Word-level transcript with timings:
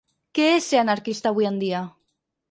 Què 0.37 0.45
és 0.53 0.69
ser 0.71 0.79
anarquista 0.83 1.33
avui 1.33 1.47
en 1.49 1.59
dia? 1.65 1.83